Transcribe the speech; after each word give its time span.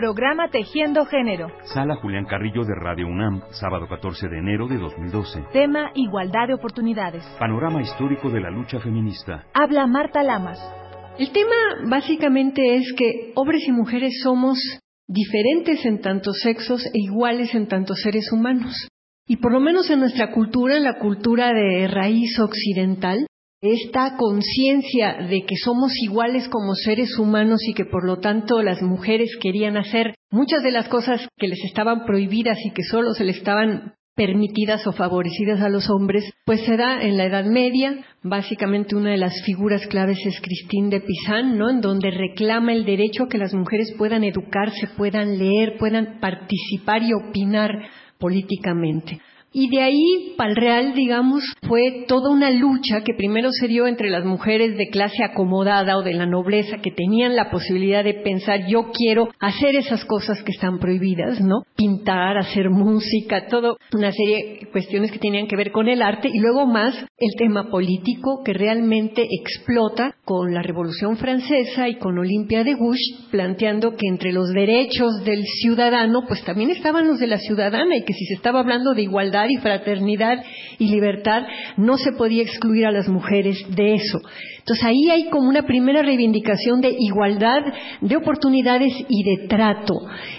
Programa 0.00 0.48
Tejiendo 0.48 1.04
Género. 1.04 1.48
Sala 1.74 1.94
Julián 1.96 2.24
Carrillo 2.24 2.64
de 2.64 2.74
Radio 2.74 3.06
UNAM, 3.06 3.42
sábado 3.50 3.86
14 3.86 4.28
de 4.28 4.38
enero 4.38 4.66
de 4.66 4.78
2012. 4.78 5.44
Tema 5.52 5.90
Igualdad 5.94 6.48
de 6.48 6.54
Oportunidades. 6.54 7.22
Panorama 7.38 7.82
histórico 7.82 8.30
de 8.30 8.40
la 8.40 8.48
lucha 8.48 8.80
feminista. 8.80 9.44
Habla 9.52 9.86
Marta 9.86 10.22
Lamas. 10.22 10.58
El 11.18 11.30
tema 11.32 11.54
básicamente 11.90 12.76
es 12.76 12.94
que 12.96 13.32
hombres 13.34 13.68
y 13.68 13.72
mujeres 13.72 14.22
somos 14.22 14.56
diferentes 15.06 15.84
en 15.84 16.00
tantos 16.00 16.40
sexos 16.42 16.82
e 16.86 16.90
iguales 16.94 17.54
en 17.54 17.68
tantos 17.68 18.00
seres 18.00 18.32
humanos. 18.32 18.72
Y 19.26 19.36
por 19.36 19.52
lo 19.52 19.60
menos 19.60 19.90
en 19.90 20.00
nuestra 20.00 20.30
cultura, 20.30 20.78
en 20.78 20.84
la 20.84 20.98
cultura 20.98 21.52
de 21.52 21.86
raíz 21.88 22.40
occidental, 22.40 23.26
esta 23.62 24.16
conciencia 24.16 25.18
de 25.28 25.42
que 25.42 25.56
somos 25.62 25.92
iguales 26.02 26.48
como 26.48 26.74
seres 26.74 27.18
humanos 27.18 27.60
y 27.68 27.74
que 27.74 27.84
por 27.84 28.06
lo 28.06 28.18
tanto 28.18 28.62
las 28.62 28.80
mujeres 28.80 29.36
querían 29.40 29.76
hacer 29.76 30.14
muchas 30.30 30.62
de 30.62 30.70
las 30.70 30.88
cosas 30.88 31.28
que 31.36 31.48
les 31.48 31.62
estaban 31.64 32.06
prohibidas 32.06 32.58
y 32.64 32.70
que 32.70 32.82
solo 32.82 33.12
se 33.12 33.24
les 33.24 33.36
estaban 33.36 33.94
permitidas 34.16 34.86
o 34.86 34.92
favorecidas 34.92 35.60
a 35.60 35.68
los 35.68 35.88
hombres, 35.88 36.24
pues 36.44 36.60
se 36.66 36.76
da 36.76 37.02
en 37.02 37.16
la 37.16 37.24
Edad 37.24 37.44
Media. 37.44 38.04
Básicamente 38.22 38.94
una 38.94 39.12
de 39.12 39.16
las 39.16 39.32
figuras 39.44 39.86
claves 39.86 40.18
es 40.26 40.40
Christine 40.40 40.90
de 40.90 41.00
Pizan, 41.00 41.56
¿no? 41.56 41.70
En 41.70 41.80
donde 41.80 42.10
reclama 42.10 42.72
el 42.72 42.84
derecho 42.84 43.24
a 43.24 43.28
que 43.28 43.38
las 43.38 43.54
mujeres 43.54 43.94
puedan 43.96 44.24
educarse, 44.24 44.88
puedan 44.96 45.38
leer, 45.38 45.76
puedan 45.78 46.18
participar 46.20 47.02
y 47.02 47.12
opinar 47.14 47.70
políticamente. 48.18 49.20
Y 49.52 49.68
de 49.68 49.82
ahí, 49.82 50.34
para 50.36 50.50
el 50.50 50.56
Real, 50.56 50.94
digamos, 50.94 51.42
fue 51.66 52.04
toda 52.06 52.30
una 52.30 52.50
lucha 52.50 53.02
que 53.02 53.14
primero 53.14 53.48
se 53.50 53.66
dio 53.66 53.88
entre 53.88 54.08
las 54.08 54.24
mujeres 54.24 54.76
de 54.76 54.88
clase 54.88 55.24
acomodada 55.24 55.96
o 55.96 56.02
de 56.02 56.14
la 56.14 56.24
nobleza 56.24 56.78
que 56.78 56.92
tenían 56.92 57.34
la 57.34 57.50
posibilidad 57.50 58.04
de 58.04 58.14
pensar, 58.14 58.68
yo 58.68 58.92
quiero 58.92 59.28
hacer 59.40 59.74
esas 59.74 60.04
cosas 60.04 60.40
que 60.44 60.52
están 60.52 60.78
prohibidas, 60.78 61.40
¿no? 61.40 61.62
Pintar, 61.74 62.38
hacer 62.38 62.70
música, 62.70 63.48
todo 63.48 63.76
una 63.92 64.12
serie 64.12 64.60
de 64.60 64.70
cuestiones 64.70 65.10
que 65.10 65.18
tenían 65.18 65.48
que 65.48 65.56
ver 65.56 65.72
con 65.72 65.88
el 65.88 66.02
arte 66.02 66.28
y 66.32 66.38
luego 66.38 66.66
más 66.66 66.94
el 67.18 67.30
tema 67.36 67.70
político 67.70 68.42
que 68.44 68.52
realmente 68.52 69.26
explota 69.28 70.14
con 70.24 70.54
la 70.54 70.62
Revolución 70.62 71.16
Francesa 71.16 71.88
y 71.88 71.96
con 71.96 72.16
Olimpia 72.18 72.62
de 72.62 72.74
Gouges, 72.74 73.26
planteando 73.32 73.96
que 73.96 74.06
entre 74.06 74.32
los 74.32 74.52
derechos 74.52 75.24
del 75.24 75.42
ciudadano, 75.60 76.22
pues 76.28 76.44
también 76.44 76.70
estaban 76.70 77.08
los 77.08 77.18
de 77.18 77.26
la 77.26 77.38
ciudadana 77.38 77.96
y 77.96 78.04
que 78.04 78.12
si 78.12 78.26
se 78.26 78.34
estaba 78.34 78.60
hablando 78.60 78.94
de 78.94 79.02
igualdad 79.02 79.39
y 79.48 79.56
fraternidad 79.58 80.42
y 80.78 80.88
libertad, 80.88 81.42
no 81.76 81.96
se 81.96 82.12
podía 82.12 82.42
excluir 82.42 82.86
a 82.86 82.90
las 82.90 83.08
mujeres 83.08 83.56
de 83.68 83.94
eso. 83.94 84.20
Entonces 84.58 84.84
ahí 84.84 85.10
hay 85.10 85.30
como 85.30 85.48
una 85.48 85.62
primera 85.62 86.02
reivindicación 86.02 86.80
de 86.80 86.94
igualdad 86.98 87.62
de 88.00 88.16
oportunidades 88.16 88.92
y 89.08 89.24
de 89.24 89.48
trato. 89.48 89.94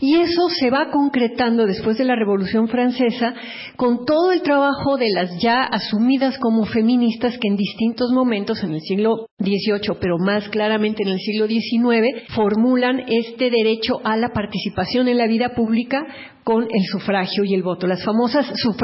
Y 0.00 0.16
eso 0.16 0.48
se 0.58 0.70
va 0.70 0.90
concretando 0.90 1.66
después 1.66 1.98
de 1.98 2.04
la 2.04 2.16
Revolución 2.16 2.68
Francesa 2.68 3.34
con 3.76 4.04
todo 4.04 4.32
el 4.32 4.42
trabajo 4.42 4.96
de 4.96 5.10
las 5.10 5.30
ya 5.42 5.62
asumidas 5.62 6.38
como 6.38 6.64
feministas 6.64 7.36
que 7.38 7.48
en 7.48 7.56
distintos 7.56 8.12
momentos 8.12 8.62
en 8.62 8.74
el 8.74 8.80
siglo 8.80 9.26
XVIII, 9.40 9.98
pero 10.00 10.16
más 10.18 10.48
claramente 10.48 11.02
en 11.02 11.08
el 11.08 11.18
siglo 11.18 11.46
XIX, 11.46 12.32
formulan 12.34 13.04
este 13.08 13.50
derecho 13.50 14.00
a 14.04 14.16
la 14.16 14.28
participación 14.28 15.08
en 15.08 15.18
la 15.18 15.26
vida 15.26 15.54
pública 15.54 16.00
con 16.44 16.62
el 16.62 16.84
sufragio 16.90 17.44
y 17.44 17.54
el 17.54 17.62
voto. 17.62 17.86
Las 17.86 18.04
famosas 18.04 18.46
sufragistas 18.54 18.83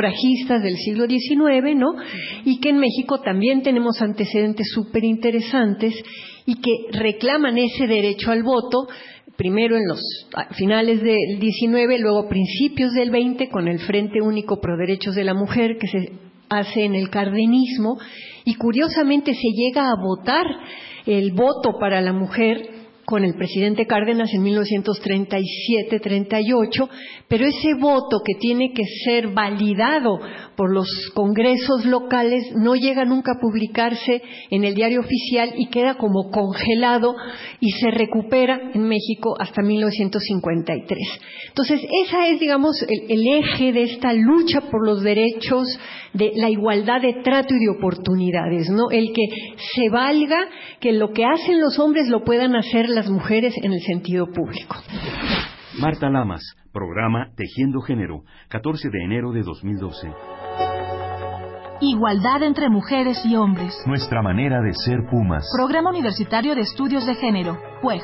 del 0.63 0.77
siglo 0.77 1.07
XIX, 1.07 1.77
¿no? 1.77 1.95
Y 2.45 2.61
que 2.61 2.71
en 2.71 2.79
México 2.79 3.21
también 3.21 3.63
tenemos 3.63 4.01
antecedentes 4.01 4.69
súper 4.73 5.05
interesantes 5.05 5.95
y 6.47 6.57
que 6.57 6.99
reclaman 6.99 7.59
ese 7.59 7.87
derecho 7.87 8.31
al 8.31 8.43
voto, 8.43 8.89
primero 9.37 9.77
en 9.77 9.87
los 9.87 10.01
finales 10.57 11.03
del 11.03 11.39
XIX, 11.41 12.01
luego 12.01 12.29
principios 12.29 12.93
del 12.93 13.11
XX, 13.11 13.51
con 13.51 13.69
el 13.69 13.79
Frente 13.81 14.21
Único 14.21 14.61
Pro 14.61 14.77
Derechos 14.77 15.15
de 15.15 15.25
la 15.25 15.35
Mujer, 15.35 15.77
que 15.79 15.87
se 15.87 16.13
hace 16.49 16.85
en 16.85 16.95
el 16.95 17.11
cardenismo, 17.11 17.99
y 18.45 18.55
curiosamente 18.55 19.33
se 19.35 19.49
llega 19.55 19.89
a 19.89 19.95
votar 20.03 20.47
el 21.07 21.33
voto 21.33 21.79
para 21.79 22.01
la 22.01 22.13
mujer 22.13 22.80
con 23.11 23.25
el 23.25 23.35
presidente 23.35 23.87
Cárdenas 23.87 24.33
en 24.33 24.45
1937-38, 24.45 26.89
pero 27.29 27.45
ese 27.45 27.75
voto 27.75 28.23
que 28.25 28.37
tiene 28.37 28.73
que 28.73 28.85
ser 29.05 29.29
validado 29.29 30.19
por 30.57 30.73
los 30.73 30.89
congresos 31.13 31.85
locales 31.85 32.45
no 32.55 32.75
llega 32.77 33.05
nunca 33.05 33.33
a 33.33 33.41
publicarse 33.41 34.23
en 34.51 34.65
el 34.65 34.77
diario 34.77 35.01
oficial 35.01 35.55
y 35.57 35.69
queda 35.71 35.97
como 35.97 36.31
congelado 36.31 37.17
y 37.59 37.73
se 37.73 37.91
recupera 37.91 38.71
en 38.75 38.85
México 38.85 39.35
hasta 39.39 39.61
1953. 39.61 40.99
Entonces, 41.49 41.81
esa 42.07 42.29
es, 42.29 42.39
digamos, 42.39 42.77
el, 42.89 43.27
eje 43.27 43.73
de 43.73 43.83
esta 43.83 44.13
lucha 44.13 44.61
por 44.71 44.87
los 44.87 45.03
derechos 45.03 45.67
de 46.13 46.31
la 46.37 46.49
igualdad 46.49 47.01
de 47.01 47.15
trato 47.25 47.53
y 47.55 47.59
de 47.59 47.71
oportunidades, 47.77 48.71
¿no? 48.71 48.91
El 48.91 49.13
que 49.13 49.25
se 49.75 49.89
valga 49.89 50.49
que 50.81 50.93
lo 50.93 51.13
que 51.13 51.25
hacen 51.25 51.61
los 51.61 51.79
hombres 51.79 52.09
lo 52.09 52.25
puedan 52.25 52.55
hacer 52.55 52.89
las 53.01 53.09
mujeres 53.09 53.55
en 53.63 53.73
el 53.73 53.81
sentido 53.81 54.27
público. 54.27 54.77
Marta 55.81 56.11
Lamas, 56.11 56.43
programa 56.71 57.31
Tejiendo 57.35 57.81
Género, 57.81 58.25
14 58.51 58.91
de 58.91 59.05
enero 59.05 59.33
de 59.33 59.43
2012. 59.43 60.09
Igualdad 61.81 62.43
entre 62.43 62.69
mujeres 62.69 63.25
y 63.25 63.37
hombres. 63.37 63.75
Nuestra 63.87 64.21
manera 64.21 64.61
de 64.61 64.75
ser 64.75 64.99
Pumas. 65.11 65.47
Programa 65.57 65.89
Universitario 65.89 66.55
de 66.55 66.61
Estudios 66.61 67.07
de 67.07 67.15
Género, 67.15 67.57
PUEG. 67.81 68.03